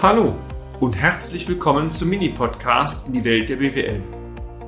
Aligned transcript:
Hallo 0.00 0.36
und 0.78 0.96
herzlich 0.96 1.48
willkommen 1.48 1.90
zum 1.90 2.10
Mini-Podcast 2.10 3.08
in 3.08 3.14
die 3.14 3.24
Welt 3.24 3.48
der 3.48 3.56
BWL. 3.56 4.00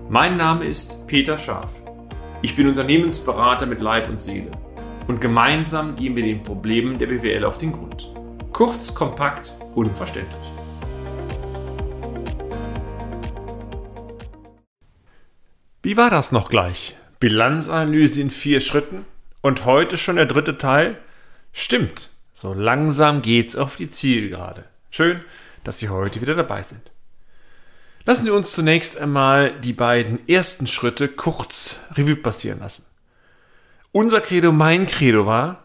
Mein 0.09 0.37
Name 0.37 0.65
ist 0.65 1.07
Peter 1.07 1.39
Scharf. 1.39 1.85
Ich 2.43 2.57
bin 2.57 2.67
Unternehmensberater 2.67 3.65
mit 3.67 3.81
Leib 3.81 4.09
und 4.09 4.19
Seele 4.19 4.51
und 5.07 5.21
gemeinsam 5.21 5.95
gehen 5.95 6.17
wir 6.17 6.25
den 6.25 6.43
Problemen 6.43 6.99
der 6.99 7.07
BWL 7.07 7.45
auf 7.45 7.59
den 7.59 7.71
Grund. 7.71 8.13
Kurz, 8.53 8.93
kompakt, 8.93 9.55
unverständlich. 9.77 10.53
Wie 15.81 15.97
war 15.97 16.11
das 16.11 16.33
noch 16.33 16.51
gleich? 16.51 16.97
Bilanzanalyse 17.21 18.21
in 18.21 18.31
vier 18.31 18.61
Schritten 18.61 19.05
und 19.43 19.65
heute 19.65 19.97
schon 19.97 20.17
der 20.17 20.27
dritte 20.27 20.59
Teil? 20.59 20.99
Stimmt, 21.53 22.11
so 22.33 22.53
langsam 22.53 23.23
geht's 23.23 23.55
auf 23.55 23.77
die 23.77 23.89
Zielgerade. 23.89 24.65
Schön, 24.91 25.21
dass 25.65 25.79
Sie 25.79 25.89
heute 25.89 26.21
wieder 26.21 26.35
dabei 26.35 26.63
sind. 26.63 26.91
Lassen 28.05 28.25
Sie 28.25 28.31
uns 28.31 28.53
zunächst 28.53 28.99
einmal 28.99 29.53
die 29.61 29.73
beiden 29.73 30.27
ersten 30.29 30.67
Schritte 30.67 31.09
kurz 31.09 31.81
Revue 31.95 32.17
passieren 32.17 32.61
lassen. 32.61 32.87
Unser 33.93 34.21
Credo, 34.21 34.53
mein 34.53 34.87
Credo 34.87 35.27
war, 35.27 35.65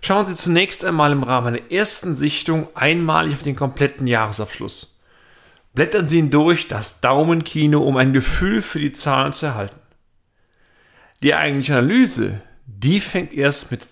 schauen 0.00 0.26
Sie 0.26 0.36
zunächst 0.36 0.84
einmal 0.84 1.12
im 1.12 1.22
Rahmen 1.22 1.48
einer 1.48 1.70
ersten 1.70 2.14
Sichtung 2.14 2.68
einmalig 2.74 3.34
auf 3.34 3.42
den 3.42 3.56
kompletten 3.56 4.06
Jahresabschluss. 4.06 4.98
Blättern 5.74 6.08
Sie 6.08 6.18
ihn 6.18 6.30
durch, 6.30 6.68
das 6.68 7.00
Daumenkino, 7.00 7.82
um 7.82 7.96
ein 7.96 8.12
Gefühl 8.12 8.62
für 8.62 8.78
die 8.78 8.92
Zahlen 8.92 9.32
zu 9.32 9.46
erhalten. 9.46 9.80
Die 11.22 11.34
eigentliche 11.34 11.76
Analyse, 11.76 12.40
die 12.66 13.00
fängt 13.00 13.32
erst 13.32 13.70
mit 13.70 13.88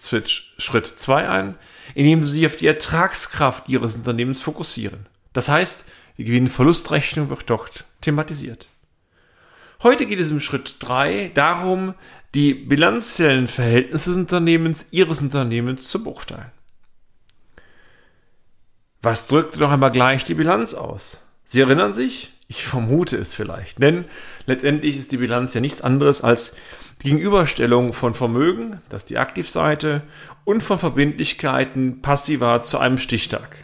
Schritt 0.58 0.86
2 0.86 1.28
an, 1.28 1.54
indem 1.94 2.22
Sie 2.22 2.30
sich 2.30 2.46
auf 2.46 2.56
die 2.56 2.66
Ertragskraft 2.66 3.68
Ihres 3.68 3.94
Unternehmens 3.94 4.40
fokussieren. 4.40 5.06
Das 5.32 5.48
heißt, 5.48 5.84
die 6.18 6.24
Gewinn-Verlustrechnung 6.24 7.30
wird 7.30 7.48
dort 7.48 7.84
thematisiert. 8.00 8.68
Heute 9.82 10.06
geht 10.06 10.20
es 10.20 10.30
im 10.30 10.40
Schritt 10.40 10.76
3 10.80 11.30
darum, 11.34 11.94
die 12.34 12.54
bilanziellen 12.54 13.46
Verhältnisse 13.46 14.10
des 14.10 14.18
Unternehmens, 14.18 14.88
Ihres 14.90 15.20
Unternehmens 15.20 15.88
zu 15.88 16.02
beurteilen. 16.02 16.50
Was 19.02 19.28
drückt 19.28 19.58
noch 19.58 19.70
einmal 19.70 19.92
gleich 19.92 20.24
die 20.24 20.34
Bilanz 20.34 20.74
aus? 20.74 21.18
Sie 21.44 21.60
erinnern 21.60 21.92
sich? 21.92 22.32
Ich 22.46 22.64
vermute 22.64 23.16
es 23.16 23.34
vielleicht, 23.34 23.82
denn 23.82 24.04
letztendlich 24.46 24.98
ist 24.98 25.12
die 25.12 25.16
Bilanz 25.16 25.54
ja 25.54 25.60
nichts 25.60 25.80
anderes 25.80 26.20
als 26.20 26.56
die 27.02 27.10
Gegenüberstellung 27.10 27.92
von 27.92 28.14
Vermögen, 28.14 28.80
das 28.88 29.02
ist 29.02 29.10
die 29.10 29.18
Aktivseite, 29.18 30.02
und 30.44 30.62
von 30.62 30.78
Verbindlichkeiten 30.78 32.02
passiver 32.02 32.62
zu 32.62 32.78
einem 32.78 32.98
Stichtag. 32.98 33.56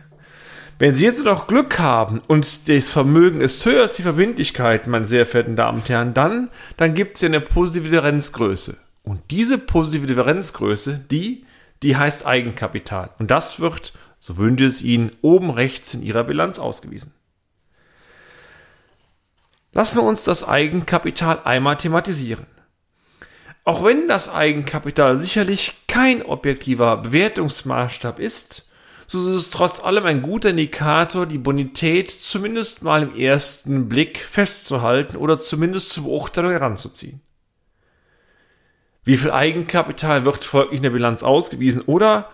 Wenn 0.79 0.95
Sie 0.95 1.05
jetzt 1.05 1.27
noch 1.27 1.47
Glück 1.47 1.79
haben 1.79 2.23
und 2.27 2.69
das 2.71 2.91
Vermögen 2.91 3.43
ist 3.43 3.65
höher 3.67 3.83
als 3.83 3.97
die 3.97 4.03
Verbindlichkeit, 4.03 4.87
meine 4.87 5.05
sehr 5.05 5.27
verehrten 5.27 5.55
Damen 5.55 5.81
und 5.81 5.89
Herren, 5.91 6.15
dann, 6.15 6.49
dann 6.79 6.95
gibt 6.95 7.17
es 7.17 7.21
ja 7.21 7.29
eine 7.29 7.43
positive 7.43 7.91
Differenzgröße. 7.91 8.79
Und 9.03 9.21
diese 9.31 9.59
positive 9.59 10.07
Differenzgröße, 10.07 10.99
die, 11.11 11.45
die 11.83 11.99
heißt 11.99 12.25
Eigenkapital. 12.25 13.11
Und 13.19 13.31
das 13.31 13.61
wird, 13.61 13.93
so 14.19 14.39
wünsche 14.39 14.65
es 14.65 14.81
Ihnen, 14.81 15.13
oben 15.21 15.51
rechts 15.51 15.93
in 15.93 16.03
Ihrer 16.03 16.25
Bilanz 16.25 16.59
ausgewiesen. 16.59 17.13
Lassen 19.73 19.99
wir 19.99 20.03
uns 20.03 20.25
das 20.25 20.47
Eigenkapital 20.47 21.41
einmal 21.45 21.77
thematisieren. 21.77 22.47
Auch 23.65 23.85
wenn 23.85 24.09
das 24.09 24.33
Eigenkapital 24.33 25.17
sicherlich 25.17 25.75
kein 25.87 26.23
objektiver 26.23 26.97
Bewertungsmaßstab 26.97 28.19
ist, 28.19 28.67
so 29.07 29.21
ist 29.29 29.35
es 29.35 29.51
trotz 29.51 29.81
allem 29.81 30.07
ein 30.07 30.23
guter 30.23 30.51
Indikator, 30.51 31.27
die 31.27 31.39
Bonität 31.39 32.11
zumindest 32.11 32.83
mal 32.83 33.03
im 33.03 33.15
ersten 33.15 33.89
Blick 33.89 34.19
festzuhalten 34.19 35.17
oder 35.17 35.39
zumindest 35.39 35.91
zur 35.91 36.05
Beurteilung 36.05 36.53
heranzuziehen. 36.53 37.21
Wie 39.05 39.17
viel 39.17 39.31
Eigenkapital 39.31 40.25
wird 40.25 40.45
folglich 40.45 40.79
in 40.79 40.85
der 40.85 40.91
Bilanz 40.91 41.23
ausgewiesen 41.23 41.83
oder 41.83 42.31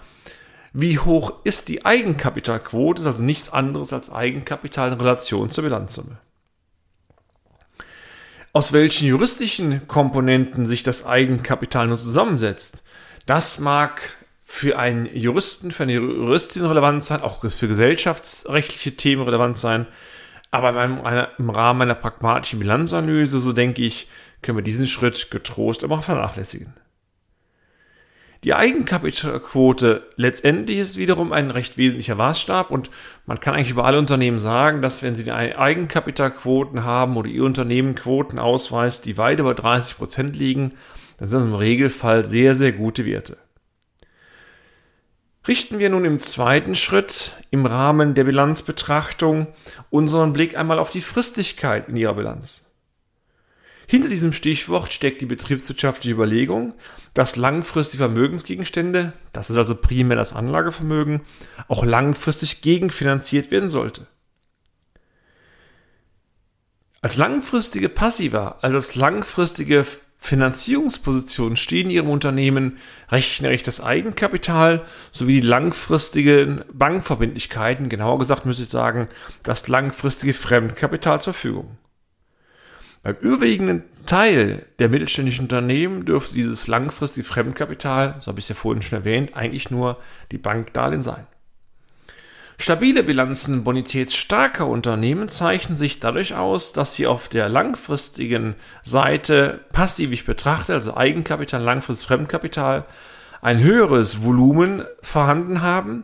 wie 0.72 0.98
hoch 0.98 1.32
ist 1.44 1.68
die 1.68 1.86
Eigenkapitalquote, 1.86 3.00
ist 3.00 3.06
also 3.06 3.24
nichts 3.24 3.50
anderes 3.50 3.94
als 3.94 4.12
Eigenkapital 4.12 4.92
in 4.92 5.00
Relation 5.00 5.50
zur 5.50 5.64
Bilanzsumme. 5.64 6.18
Aus 8.56 8.72
welchen 8.72 9.06
juristischen 9.06 9.86
Komponenten 9.86 10.64
sich 10.64 10.82
das 10.82 11.04
Eigenkapital 11.04 11.88
nun 11.88 11.98
zusammensetzt, 11.98 12.82
das 13.26 13.58
mag 13.58 14.16
für 14.46 14.78
einen 14.78 15.14
Juristen, 15.14 15.72
für 15.72 15.82
eine 15.82 15.92
Juristin 15.92 16.64
relevant 16.64 17.04
sein, 17.04 17.20
auch 17.20 17.44
für 17.46 17.68
gesellschaftsrechtliche 17.68 18.96
Themen 18.96 19.24
relevant 19.24 19.58
sein. 19.58 19.84
Aber 20.50 20.70
im 21.36 21.50
Rahmen 21.50 21.82
einer 21.82 21.94
pragmatischen 21.96 22.58
Bilanzanalyse, 22.58 23.40
so 23.40 23.52
denke 23.52 23.82
ich, 23.82 24.08
können 24.40 24.56
wir 24.56 24.64
diesen 24.64 24.86
Schritt 24.86 25.30
getrost 25.30 25.84
aber 25.84 25.98
auch 25.98 26.02
vernachlässigen. 26.02 26.72
Die 28.44 28.54
Eigenkapitalquote 28.54 30.06
letztendlich 30.16 30.78
ist 30.78 30.98
wiederum 30.98 31.32
ein 31.32 31.50
recht 31.50 31.78
wesentlicher 31.78 32.14
Maßstab 32.14 32.70
und 32.70 32.90
man 33.24 33.40
kann 33.40 33.54
eigentlich 33.54 33.70
über 33.70 33.84
alle 33.84 33.98
Unternehmen 33.98 34.40
sagen, 34.40 34.82
dass 34.82 35.02
wenn 35.02 35.14
sie 35.14 35.30
Eigenkapitalquoten 35.30 36.84
haben 36.84 37.16
oder 37.16 37.28
ihr 37.28 37.44
Unternehmen 37.44 37.94
Quoten 37.94 38.38
ausweist, 38.38 39.06
die 39.06 39.16
weit 39.16 39.40
über 39.40 39.54
30 39.54 39.96
Prozent 39.96 40.36
liegen, 40.36 40.74
dann 41.18 41.28
sind 41.28 41.40
das 41.40 41.48
im 41.48 41.54
Regelfall 41.54 42.24
sehr, 42.24 42.54
sehr 42.54 42.72
gute 42.72 43.06
Werte. 43.06 43.38
Richten 45.48 45.78
wir 45.78 45.90
nun 45.90 46.04
im 46.04 46.18
zweiten 46.18 46.74
Schritt 46.74 47.32
im 47.50 47.66
Rahmen 47.66 48.14
der 48.14 48.24
Bilanzbetrachtung 48.24 49.46
unseren 49.90 50.32
Blick 50.32 50.58
einmal 50.58 50.78
auf 50.80 50.90
die 50.90 51.00
Fristigkeit 51.00 51.88
in 51.88 51.96
Ihrer 51.96 52.14
Bilanz. 52.14 52.65
Hinter 53.88 54.08
diesem 54.08 54.32
Stichwort 54.32 54.92
steckt 54.92 55.20
die 55.20 55.26
betriebswirtschaftliche 55.26 56.14
Überlegung, 56.14 56.74
dass 57.14 57.36
langfristige 57.36 58.02
Vermögensgegenstände, 58.02 59.12
das 59.32 59.48
ist 59.48 59.56
also 59.56 59.76
primär 59.76 60.16
das 60.16 60.32
Anlagevermögen, 60.32 61.20
auch 61.68 61.84
langfristig 61.84 62.62
gegenfinanziert 62.62 63.52
werden 63.52 63.68
sollte. 63.68 64.08
Als 67.00 67.16
langfristige 67.16 67.88
Passiva, 67.88 68.58
also 68.62 68.76
als 68.76 68.96
langfristige 68.96 69.86
Finanzierungspositionen 70.18 71.56
stehen 71.56 71.88
Ihrem 71.88 72.08
Unternehmen 72.08 72.78
rechnerisch 73.10 73.62
das 73.62 73.80
Eigenkapital 73.80 74.84
sowie 75.12 75.40
die 75.40 75.46
langfristigen 75.46 76.64
Bankverbindlichkeiten, 76.72 77.88
genauer 77.88 78.18
gesagt 78.18 78.46
müsste 78.46 78.64
ich 78.64 78.68
sagen, 78.68 79.06
das 79.44 79.68
langfristige 79.68 80.34
Fremdkapital 80.34 81.20
zur 81.20 81.34
Verfügung. 81.34 81.78
Beim 83.06 83.18
überwiegenden 83.20 83.84
Teil 84.04 84.66
der 84.80 84.88
mittelständischen 84.88 85.44
Unternehmen 85.44 86.06
dürfte 86.06 86.34
dieses 86.34 86.66
langfristige 86.66 87.24
Fremdkapital, 87.24 88.16
so 88.18 88.26
habe 88.26 88.40
ich 88.40 88.46
es 88.46 88.48
ja 88.48 88.56
vorhin 88.56 88.82
schon 88.82 88.98
erwähnt, 88.98 89.36
eigentlich 89.36 89.70
nur 89.70 89.98
die 90.32 90.38
Bankdarlehen 90.38 91.02
sein. 91.02 91.24
Stabile 92.58 93.04
Bilanzen 93.04 93.62
bonitätsstarker 93.62 94.66
Unternehmen 94.66 95.28
zeichnen 95.28 95.76
sich 95.76 96.00
dadurch 96.00 96.34
aus, 96.34 96.72
dass 96.72 96.96
sie 96.96 97.06
auf 97.06 97.28
der 97.28 97.48
langfristigen 97.48 98.56
Seite 98.82 99.60
passiv 99.72 100.10
ich 100.10 100.26
betrachte, 100.26 100.74
also 100.74 100.96
Eigenkapital, 100.96 101.62
langfristiges 101.62 102.06
Fremdkapital, 102.06 102.86
ein 103.40 103.60
höheres 103.60 104.24
Volumen 104.24 104.84
vorhanden 105.00 105.62
haben, 105.62 106.02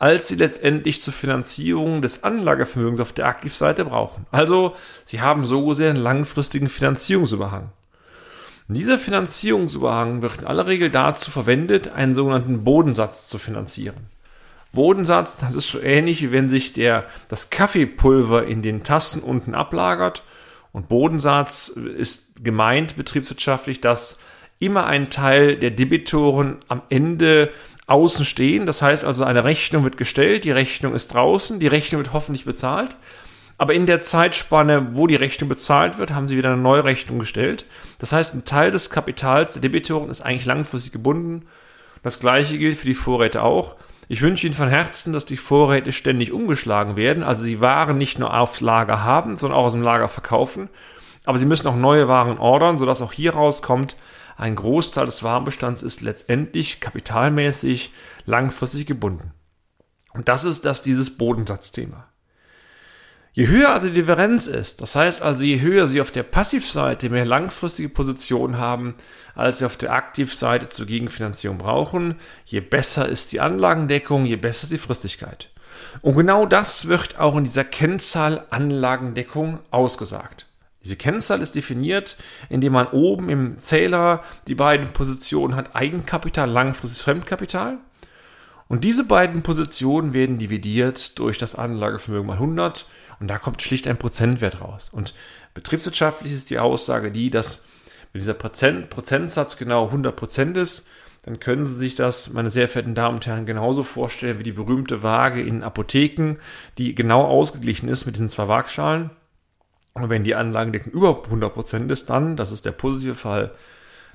als 0.00 0.28
sie 0.28 0.34
letztendlich 0.34 1.02
zur 1.02 1.12
Finanzierung 1.12 2.00
des 2.00 2.24
Anlagevermögens 2.24 3.00
auf 3.00 3.12
der 3.12 3.26
Aktivseite 3.26 3.84
brauchen. 3.84 4.26
Also, 4.32 4.74
sie 5.04 5.20
haben 5.20 5.44
so 5.44 5.66
gesehen 5.66 5.90
einen 5.90 6.02
langfristigen 6.02 6.70
Finanzierungsüberhang. 6.70 7.68
Dieser 8.66 8.98
Finanzierungsüberhang 8.98 10.22
wird 10.22 10.40
in 10.40 10.46
aller 10.46 10.66
Regel 10.66 10.88
dazu 10.90 11.30
verwendet, 11.30 11.92
einen 11.92 12.14
sogenannten 12.14 12.64
Bodensatz 12.64 13.28
zu 13.28 13.38
finanzieren. 13.38 14.06
Bodensatz, 14.72 15.36
das 15.36 15.54
ist 15.54 15.68
so 15.68 15.80
ähnlich 15.80 16.22
wie 16.22 16.32
wenn 16.32 16.48
sich 16.48 16.72
der, 16.72 17.04
das 17.28 17.50
Kaffeepulver 17.50 18.46
in 18.46 18.62
den 18.62 18.82
Tassen 18.82 19.22
unten 19.22 19.54
ablagert. 19.54 20.22
Und 20.72 20.88
Bodensatz 20.88 21.68
ist 21.68 22.42
gemeint 22.42 22.96
betriebswirtschaftlich, 22.96 23.82
dass 23.82 24.18
immer 24.60 24.86
ein 24.86 25.10
Teil 25.10 25.56
der 25.56 25.72
Debitoren 25.72 26.58
am 26.68 26.80
Ende 26.88 27.50
außen 27.90 28.24
stehen. 28.24 28.66
Das 28.66 28.82
heißt 28.82 29.04
also, 29.04 29.24
eine 29.24 29.44
Rechnung 29.44 29.84
wird 29.84 29.96
gestellt, 29.96 30.44
die 30.44 30.50
Rechnung 30.50 30.94
ist 30.94 31.12
draußen, 31.12 31.58
die 31.58 31.66
Rechnung 31.66 32.00
wird 32.00 32.12
hoffentlich 32.12 32.44
bezahlt. 32.44 32.96
Aber 33.58 33.74
in 33.74 33.84
der 33.84 34.00
Zeitspanne, 34.00 34.94
wo 34.94 35.06
die 35.06 35.16
Rechnung 35.16 35.48
bezahlt 35.48 35.98
wird, 35.98 36.12
haben 36.12 36.28
sie 36.28 36.38
wieder 36.38 36.50
eine 36.52 36.62
neue 36.62 36.84
Rechnung 36.84 37.18
gestellt. 37.18 37.66
Das 37.98 38.12
heißt, 38.12 38.34
ein 38.34 38.46
Teil 38.46 38.70
des 38.70 38.88
Kapitals 38.88 39.52
der 39.52 39.60
Debitoren 39.60 40.08
ist 40.08 40.22
eigentlich 40.22 40.46
langfristig 40.46 40.92
gebunden. 40.92 41.42
Das 42.02 42.20
gleiche 42.20 42.56
gilt 42.56 42.78
für 42.78 42.86
die 42.86 42.94
Vorräte 42.94 43.42
auch. 43.42 43.76
Ich 44.08 44.22
wünsche 44.22 44.46
Ihnen 44.46 44.56
von 44.56 44.68
Herzen, 44.68 45.12
dass 45.12 45.26
die 45.26 45.36
Vorräte 45.36 45.92
ständig 45.92 46.32
umgeschlagen 46.32 46.96
werden. 46.96 47.22
Also 47.22 47.44
Sie 47.44 47.60
Waren 47.60 47.98
nicht 47.98 48.18
nur 48.18 48.36
aufs 48.36 48.60
Lager 48.60 49.04
haben, 49.04 49.36
sondern 49.36 49.58
auch 49.58 49.66
aus 49.66 49.72
dem 49.72 49.82
Lager 49.82 50.08
verkaufen. 50.08 50.68
Aber 51.26 51.38
Sie 51.38 51.44
müssen 51.44 51.68
auch 51.68 51.76
neue 51.76 52.08
Waren 52.08 52.38
ordern, 52.38 52.78
sodass 52.78 53.02
auch 53.02 53.12
hier 53.12 53.34
rauskommt, 53.34 53.96
ein 54.40 54.56
Großteil 54.56 55.04
des 55.04 55.22
Warenbestands 55.22 55.82
ist 55.82 56.00
letztendlich 56.00 56.80
kapitalmäßig 56.80 57.92
langfristig 58.24 58.86
gebunden. 58.86 59.32
Und 60.14 60.28
das 60.28 60.44
ist 60.44 60.64
das 60.64 60.80
dieses 60.80 61.18
Bodensatzthema. 61.18 62.08
Je 63.32 63.48
höher 63.48 63.68
also 63.68 63.88
die 63.88 63.94
Differenz 63.94 64.46
ist, 64.46 64.80
das 64.80 64.96
heißt 64.96 65.20
also, 65.20 65.42
je 65.44 65.60
höher 65.60 65.86
Sie 65.86 66.00
auf 66.00 66.10
der 66.10 66.22
Passivseite 66.22 67.10
mehr 67.10 67.26
langfristige 67.26 67.90
Positionen 67.90 68.56
haben, 68.56 68.94
als 69.34 69.58
Sie 69.58 69.66
auf 69.66 69.76
der 69.76 69.92
Aktivseite 69.92 70.68
zur 70.68 70.86
Gegenfinanzierung 70.86 71.58
brauchen, 71.58 72.16
je 72.46 72.60
besser 72.60 73.08
ist 73.08 73.32
die 73.32 73.40
Anlagendeckung, 73.40 74.24
je 74.24 74.36
besser 74.36 74.64
ist 74.64 74.72
die 74.72 74.78
Fristigkeit. 74.78 75.50
Und 76.00 76.16
genau 76.16 76.46
das 76.46 76.88
wird 76.88 77.18
auch 77.18 77.36
in 77.36 77.44
dieser 77.44 77.64
Kennzahl 77.64 78.46
Anlagendeckung 78.48 79.60
ausgesagt. 79.70 80.49
Diese 80.84 80.96
Kennzahl 80.96 81.42
ist 81.42 81.54
definiert, 81.54 82.16
indem 82.48 82.72
man 82.72 82.86
oben 82.88 83.28
im 83.28 83.58
Zähler 83.60 84.22
die 84.48 84.54
beiden 84.54 84.92
Positionen 84.92 85.54
hat, 85.54 85.76
Eigenkapital, 85.76 86.48
langfristiges 86.48 87.02
Fremdkapital. 87.02 87.78
Und 88.68 88.84
diese 88.84 89.04
beiden 89.04 89.42
Positionen 89.42 90.14
werden 90.14 90.38
dividiert 90.38 91.18
durch 91.18 91.38
das 91.38 91.54
Anlagevermögen 91.54 92.26
mal 92.26 92.34
100 92.34 92.86
und 93.18 93.28
da 93.28 93.38
kommt 93.38 93.62
schlicht 93.62 93.88
ein 93.88 93.98
Prozentwert 93.98 94.60
raus. 94.60 94.90
Und 94.92 95.12
betriebswirtschaftlich 95.54 96.32
ist 96.32 96.50
die 96.50 96.58
Aussage 96.60 97.10
die, 97.10 97.30
dass 97.30 97.64
wenn 98.12 98.20
dieser 98.20 98.34
Prozent, 98.34 98.88
Prozentsatz 98.88 99.56
genau 99.56 99.86
100 99.86 100.14
Prozent 100.14 100.56
ist, 100.56 100.88
dann 101.22 101.38
können 101.38 101.64
Sie 101.64 101.74
sich 101.74 101.94
das, 101.94 102.32
meine 102.32 102.48
sehr 102.48 102.66
verehrten 102.66 102.94
Damen 102.94 103.16
und 103.16 103.26
Herren, 103.26 103.44
genauso 103.44 103.82
vorstellen 103.82 104.38
wie 104.38 104.44
die 104.44 104.52
berühmte 104.52 105.02
Waage 105.02 105.42
in 105.42 105.62
Apotheken, 105.62 106.36
die 106.78 106.94
genau 106.94 107.24
ausgeglichen 107.24 107.88
ist 107.88 108.06
mit 108.06 108.16
diesen 108.16 108.30
zwei 108.30 108.48
Waagschalen. 108.48 109.10
Und 109.94 110.08
wenn 110.08 110.24
die 110.24 110.34
Anlagendeckung 110.34 110.92
über 110.92 111.22
100% 111.22 111.90
ist, 111.90 112.10
dann, 112.10 112.36
das 112.36 112.52
ist 112.52 112.64
der 112.64 112.72
positive 112.72 113.14
Fall, 113.14 113.52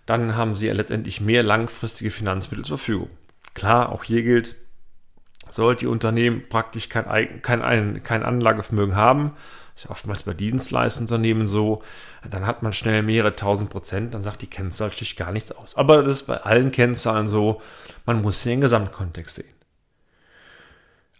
dann 0.05 0.35
haben 0.35 0.55
Sie 0.55 0.67
ja 0.67 0.73
letztendlich 0.73 1.21
mehr 1.21 1.43
langfristige 1.43 2.11
Finanzmittel 2.11 2.63
zur 2.63 2.77
Verfügung. 2.77 3.09
Klar, 3.53 3.91
auch 3.91 4.03
hier 4.03 4.23
gilt, 4.23 4.55
sollte 5.49 5.85
Ihr 5.85 5.91
Unternehmen 5.91 6.43
praktisch 6.47 6.89
kein, 6.89 7.41
kein, 7.41 8.03
kein 8.03 8.23
Anlagevermögen 8.23 8.95
haben, 8.95 9.33
ist 9.75 9.85
ja 9.85 9.91
oftmals 9.91 10.23
bei 10.23 10.33
Dienstleistungsunternehmen 10.33 11.47
so, 11.47 11.81
dann 12.29 12.45
hat 12.45 12.63
man 12.63 12.71
schnell 12.71 13.03
mehrere 13.03 13.35
tausend 13.35 13.69
Prozent, 13.69 14.13
dann 14.13 14.23
sagt 14.23 14.41
die 14.41 14.47
Kennzahl 14.47 14.91
schlicht 14.91 15.17
gar 15.17 15.31
nichts 15.31 15.51
aus. 15.51 15.75
Aber 15.75 16.01
das 16.01 16.21
ist 16.21 16.27
bei 16.27 16.37
allen 16.37 16.71
Kennzahlen 16.71 17.27
so, 17.27 17.61
man 18.05 18.21
muss 18.21 18.41
sie 18.41 18.49
den 18.49 18.61
Gesamtkontext 18.61 19.35
sehen. 19.35 19.54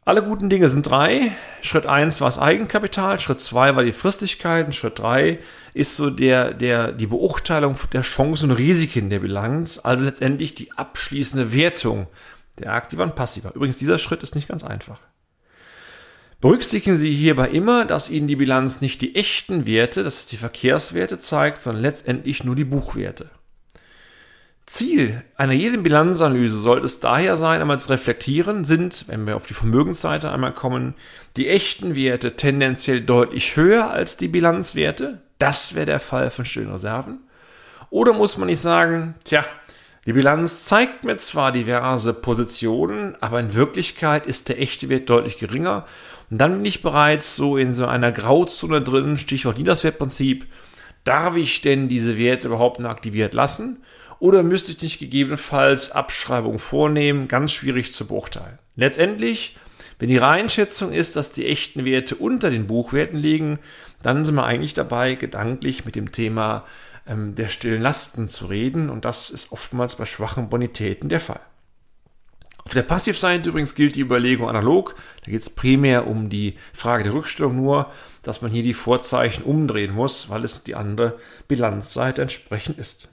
Alle 0.08 0.22
guten 0.22 0.52
Dinge 0.52 0.70
sind 0.70 0.84
drei. 0.84 1.32
Schritt 1.64 1.88
eins 1.88 2.22
war 2.22 2.28
das 2.28 2.38
Eigenkapital, 2.38 3.20
Schritt 3.20 3.42
zwei 3.42 3.76
war 3.76 3.84
die 3.84 3.92
Fristigkeit, 3.92 4.68
und 4.68 4.76
Schritt 4.76 5.00
drei 5.00 5.40
ist 5.74 5.96
so 5.96 6.12
der, 6.12 6.54
der, 6.54 6.92
die 6.92 7.08
Beurteilung 7.08 7.76
der 7.92 8.04
Chancen 8.04 8.52
und 8.52 8.58
Risiken 8.58 9.10
der 9.10 9.22
Bilanz, 9.22 9.80
also 9.84 10.06
letztendlich 10.06 10.54
die 10.54 10.72
abschließende 10.74 11.54
Wertung 11.54 12.06
der 12.60 12.74
Aktiva 12.74 13.02
und 13.02 13.16
Passiva. 13.16 13.50
Übrigens, 13.56 13.78
dieser 13.78 13.98
Schritt 13.98 14.22
ist 14.22 14.36
nicht 14.36 14.48
ganz 14.48 14.64
einfach. 14.64 15.00
Berücksichtigen 16.40 16.98
Sie 16.98 17.12
hierbei 17.12 17.50
immer, 17.50 17.86
dass 17.86 18.12
Ihnen 18.12 18.28
die 18.28 18.36
Bilanz 18.36 18.82
nicht 18.82 19.02
die 19.02 19.16
echten 19.16 19.66
Werte, 19.66 20.04
das 20.04 20.18
heißt 20.18 20.32
die 20.32 20.38
Verkehrswerte 20.38 21.18
zeigt, 21.18 21.64
sondern 21.64 21.82
letztendlich 21.82 22.44
nur 22.44 22.56
die 22.56 22.64
Buchwerte. 22.64 23.32
Ziel 24.66 25.24
einer 25.38 25.54
jeden 25.54 25.84
Bilanzanalyse 25.84 26.58
sollte 26.58 26.88
es 26.88 27.00
daher 27.00 27.38
sein, 27.38 27.62
einmal 27.62 27.80
zu 27.80 27.90
reflektieren, 27.90 28.64
sind, 28.64 29.08
wenn 29.08 29.28
wir 29.28 29.36
auf 29.36 29.46
die 29.46 29.54
Vermögensseite 29.54 30.32
einmal 30.32 30.54
kommen, 30.54 30.96
die 31.38 31.50
echten 31.50 31.96
Werte 31.96 32.36
tendenziell 32.36 33.02
deutlich 33.02 33.56
höher 33.58 33.92
als 33.92 34.18
die 34.18 34.28
Bilanzwerte. 34.28 35.22
Das 35.38 35.76
wäre 35.76 35.86
der 35.86 36.00
Fall 36.00 36.32
von 36.32 36.46
stillen 36.46 36.72
Reserven. 36.72 37.20
Oder 37.92 38.14
muss 38.14 38.38
man 38.38 38.48
nicht 38.48 38.60
sagen, 38.60 39.14
tja, 39.24 39.46
die 40.08 40.14
Bilanz 40.14 40.64
zeigt 40.64 41.04
mir 41.04 41.18
zwar 41.18 41.52
diverse 41.52 42.14
Positionen, 42.14 43.16
aber 43.22 43.40
in 43.40 43.54
Wirklichkeit 43.54 44.26
ist 44.26 44.50
der 44.50 44.60
echte 44.60 44.90
Wert 44.90 45.10
deutlich 45.10 45.38
geringer. 45.38 45.86
Und 46.32 46.40
dann 46.40 46.58
bin 46.58 46.66
ich 46.66 46.82
bereits 46.82 47.36
so 47.36 47.58
in 47.58 47.72
so 47.72 47.86
einer 47.86 48.12
Grauzone 48.12 48.82
drin, 48.82 49.18
Stichwort 49.20 49.58
Niederswertprinzip. 49.58 50.48
Darf 51.04 51.36
ich 51.36 51.62
denn 51.62 51.88
diese 51.88 52.18
Werte 52.18 52.48
überhaupt 52.48 52.80
noch 52.80 52.90
aktiviert 52.90 53.36
lassen? 53.36 53.84
Oder 54.20 54.44
müsste 54.44 54.72
ich 54.72 54.82
nicht 54.82 55.00
gegebenenfalls 55.00 55.92
Abschreibungen 55.92 56.60
vornehmen? 56.60 57.28
Ganz 57.28 57.52
schwierig 57.52 57.94
zu 57.94 58.08
beurteilen. 58.08 58.60
Letztendlich, 58.76 59.58
wenn 60.00 60.10
die 60.10 60.18
Reihenschätzung 60.18 60.92
ist, 60.92 61.16
dass 61.16 61.32
die 61.32 61.48
echten 61.48 61.86
Werte 61.86 62.16
unter 62.16 62.50
den 62.50 62.68
Buchwerten 62.68 63.18
liegen, 63.18 63.60
dann 64.04 64.26
sind 64.26 64.36
wir 64.36 64.46
eigentlich 64.46 64.74
dabei, 64.74 65.16
gedanklich 65.16 65.86
mit 65.86 65.96
dem 65.96 66.12
Thema 66.12 66.66
ähm, 67.08 67.36
der 67.36 67.48
stillen 67.48 67.82
Lasten 67.82 68.28
zu 68.28 68.48
reden 68.48 68.90
und 68.90 69.06
das 69.06 69.30
ist 69.30 69.52
oftmals 69.52 69.96
bei 69.96 70.06
schwachen 70.06 70.50
Bonitäten 70.50 71.10
der 71.10 71.20
Fall. 71.20 71.42
Auf 72.66 72.74
der 72.74 72.82
Passivseite 72.82 73.50
übrigens 73.50 73.76
gilt 73.76 73.96
die 73.96 74.02
Überlegung 74.02 74.50
analog. 74.50 74.96
Da 75.24 75.30
geht 75.30 75.42
es 75.42 75.52
primär 75.52 76.08
um 76.08 76.30
die 76.30 76.58
Frage 76.74 77.04
der 77.04 77.14
Rückstellung 77.14 77.56
nur, 77.56 77.92
dass 78.24 78.42
man 78.42 78.50
hier 78.50 78.64
die 78.64 78.74
Vorzeichen 78.74 79.44
umdrehen 79.44 79.94
muss, 79.94 80.32
weil 80.32 80.44
es 80.44 80.64
die 80.64 80.74
andere 80.74 81.20
Bilanzseite 81.48 82.24
entsprechend 82.24 82.80
ist. 82.80 83.10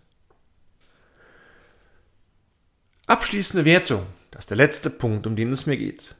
Abschließende 3.12 3.66
Wertung. 3.66 4.06
Das 4.30 4.44
ist 4.44 4.50
der 4.50 4.56
letzte 4.56 4.88
Punkt, 4.88 5.26
um 5.26 5.36
den 5.36 5.52
es 5.52 5.66
mir 5.66 5.76
geht. 5.76 6.14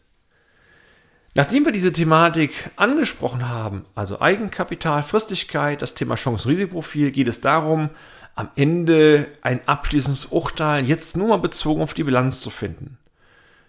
Nachdem 1.33 1.65
wir 1.65 1.73
diese 1.73 1.91
Thematik 1.91 2.69
angesprochen 2.77 3.49
haben, 3.49 3.87
also 3.94 4.21
Eigenkapital, 4.21 5.03
Fristigkeit, 5.03 5.81
das 5.81 5.94
Thema 5.94 6.17
Chance-Risikoprofil, 6.17 7.11
geht 7.11 7.29
es 7.29 7.41
darum, 7.41 7.89
am 8.35 8.50
Ende 8.56 9.27
ein 9.41 9.67
abschließendes 9.67 10.27
Urteil 10.27 10.85
jetzt 10.85 11.17
nur 11.17 11.29
mal 11.29 11.39
bezogen 11.39 11.81
auf 11.81 11.94
die 11.94 12.05
Bilanz 12.05 12.43
zu 12.43 12.50
finden. 12.50 12.99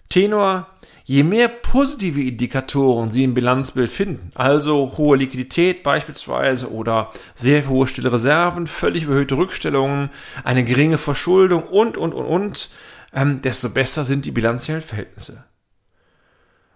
Tenor, 0.09 0.67
je 1.05 1.23
mehr 1.23 1.47
positive 1.47 2.21
Indikatoren 2.21 3.07
Sie 3.07 3.23
im 3.23 3.33
Bilanzbild 3.33 3.89
finden, 3.89 4.33
also 4.35 4.95
hohe 4.97 5.15
Liquidität 5.15 5.81
beispielsweise 5.81 6.73
oder 6.73 7.13
sehr 7.35 7.69
hohe 7.69 7.87
stille 7.87 8.11
Reserven, 8.11 8.67
völlig 8.67 9.05
überhöhte 9.05 9.37
Rückstellungen, 9.37 10.09
eine 10.43 10.65
geringe 10.65 10.97
Verschuldung 10.97 11.63
und, 11.63 11.95
und, 11.95 12.13
und, 12.13 12.25
und, 12.25 12.69
ähm, 13.13 13.41
desto 13.41 13.69
besser 13.69 14.03
sind 14.03 14.25
die 14.25 14.31
bilanziellen 14.31 14.81
Verhältnisse. 14.81 15.43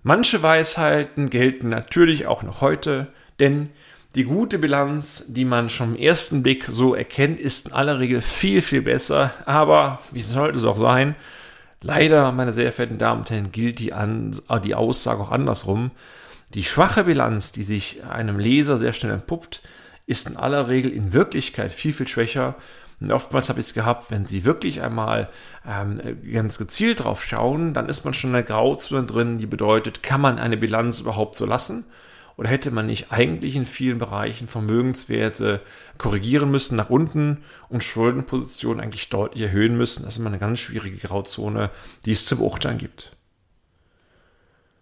Manche 0.04 0.42
Weisheiten 0.42 1.30
gelten 1.30 1.70
natürlich 1.70 2.28
auch 2.28 2.44
noch 2.44 2.62
heute, 2.62 3.08
denn 3.40 3.70
die 4.16 4.24
gute 4.24 4.58
Bilanz, 4.58 5.26
die 5.28 5.46
man 5.46 5.70
schon 5.70 5.96
im 5.96 6.02
ersten 6.02 6.42
Blick 6.44 6.66
so 6.66 6.96
erkennt, 6.96 7.40
ist 7.40 7.68
in 7.68 7.74
aller 7.74 8.00
Regel 8.00 8.22
viel, 8.22 8.62
viel 8.62 8.82
besser. 8.82 9.34
Aber 9.46 10.00
wie 10.12 10.22
sollte 10.22 10.58
es 10.58 10.64
auch 10.64 10.78
sein? 10.78 11.16
Leider, 11.82 12.32
meine 12.32 12.54
sehr 12.54 12.72
verehrten 12.72 12.98
Damen 12.98 13.22
und 13.22 13.30
Herren, 13.30 13.52
gilt 13.52 13.80
die, 13.80 13.94
An 13.94 14.36
die 14.64 14.76
Aussage 14.76 15.22
auch 15.22 15.32
andersrum. 15.32 15.92
Die 16.54 16.64
schwache 16.64 17.04
Bilanz, 17.04 17.52
die 17.52 17.64
sich 17.64 18.04
einem 18.06 18.40
Leser 18.40 18.78
sehr 18.78 18.94
schnell 18.94 19.14
entpuppt, 19.14 19.62
ist 20.06 20.28
in 20.30 20.38
aller 20.38 20.70
Regel 20.70 20.92
in 20.92 21.14
Wirklichkeit 21.14 21.72
viel, 21.72 21.94
viel 21.94 22.08
schwächer 22.08 22.56
und 23.00 23.12
oftmals 23.12 23.50
habe 23.50 23.60
ich 23.60 23.68
es 23.68 23.74
gehabt, 23.74 24.10
wenn 24.10 24.26
Sie 24.26 24.44
wirklich 24.44 24.82
einmal 24.82 25.30
ähm, 25.68 26.02
ganz 26.32 26.58
gezielt 26.58 27.04
drauf 27.04 27.24
schauen, 27.24 27.74
dann 27.74 27.90
ist 27.90 28.06
man 28.06 28.14
schon 28.14 28.32
in 28.32 28.36
der 28.36 28.44
Grauzone 28.44 29.06
drin, 29.06 29.38
die 29.38 29.46
bedeutet, 29.46 30.02
kann 30.02 30.20
man 30.22 30.40
eine 30.40 30.58
Bilanz 30.58 31.00
überhaupt 31.00 31.36
so 31.36 31.46
lassen? 31.46 31.86
Oder 32.38 32.50
hätte 32.50 32.70
man 32.70 32.86
nicht 32.86 33.12
eigentlich 33.12 33.56
in 33.56 33.66
vielen 33.66 33.98
Bereichen 33.98 34.48
Vermögenswerte 34.48 35.62
korrigieren 35.98 36.52
müssen 36.52 36.76
nach 36.76 36.92
unten 36.92 37.44
und 37.68 37.84
Schuldenpositionen 37.84 38.80
eigentlich 38.80 39.10
deutlich 39.10 39.44
erhöhen 39.44 39.76
müssen? 39.78 40.04
Das 40.04 40.16
ist 40.16 40.20
immer 40.20 40.30
eine 40.30 40.40
ganz 40.40 40.60
schwierige 40.60 40.98
Grauzone, 40.98 41.72
die 42.06 42.12
es 42.12 42.26
zu 42.26 42.38
beurteilen 42.38 42.78
gibt. 42.78 43.16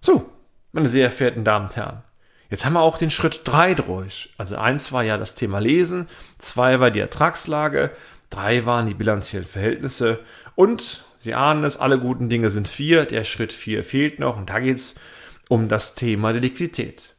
So, 0.02 0.30
meine 0.74 0.90
sehr 0.90 1.12
verehrten 1.12 1.46
Damen 1.46 1.68
und 1.68 1.76
Herren. 1.78 2.04
Jetzt 2.56 2.64
haben 2.64 2.72
wir 2.72 2.84
auch 2.84 2.98
den 2.98 3.12
Schritt 3.12 3.42
drei 3.44 3.74
durch. 3.74 4.30
Also 4.38 4.56
eins 4.56 4.94
war 4.94 5.04
ja 5.04 5.18
das 5.18 5.36
Thema 5.36 5.60
Lesen, 5.60 6.08
zwei 6.38 6.80
war 6.80 6.90
die 6.90 7.02
Ertragslage, 7.02 7.92
drei 8.30 8.66
waren 8.66 8.88
die 8.88 8.94
bilanziellen 8.94 9.46
Verhältnisse 9.46 10.22
und 10.56 11.04
Sie 11.18 11.34
ahnen 11.34 11.66
es, 11.66 11.76
alle 11.76 12.00
guten 12.00 12.30
Dinge 12.30 12.50
sind 12.50 12.70
vier, 12.70 13.04
der 13.04 13.26
Schritt 13.26 13.52
vier 13.52 13.84
fehlt 13.84 14.20
noch 14.20 14.38
und 14.38 14.50
da 14.50 14.62
geht 14.62 14.78
es 14.78 14.96
um 15.50 15.68
das 15.68 15.96
Thema 15.96 16.32
der 16.32 16.44
Liquidität. 16.44 17.18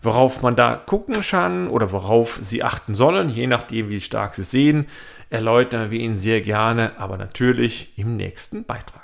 Worauf 0.00 0.40
man 0.40 0.56
da 0.56 0.76
gucken 0.76 1.20
kann 1.20 1.68
oder 1.68 1.92
worauf 1.92 2.38
Sie 2.40 2.62
achten 2.62 2.94
sollen, 2.94 3.28
je 3.28 3.46
nachdem, 3.46 3.90
wie 3.90 4.00
stark 4.00 4.34
Sie 4.34 4.44
sehen, 4.44 4.86
erläutern 5.28 5.90
wir 5.90 6.00
Ihnen 6.00 6.16
sehr 6.16 6.40
gerne, 6.40 6.92
aber 6.96 7.18
natürlich 7.18 7.98
im 7.98 8.16
nächsten 8.16 8.64
Beitrag. 8.64 9.03